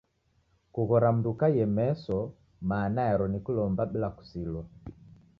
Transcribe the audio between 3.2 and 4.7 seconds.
ni kulomba bila kusilwa.